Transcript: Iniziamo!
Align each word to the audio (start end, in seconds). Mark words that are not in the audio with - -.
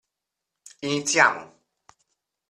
Iniziamo! 0.85 1.43